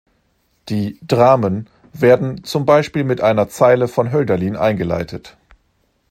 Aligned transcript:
Die 0.69 0.97
„Dramen“ 1.05 1.69
werden 1.93 2.43
zum 2.43 2.65
Beispiel 2.65 3.03
mit 3.03 3.21
einer 3.21 3.49
Zeile 3.49 3.87
von 3.87 4.11
Hölderlin 4.11 4.55
eingeleitet. 4.55 5.37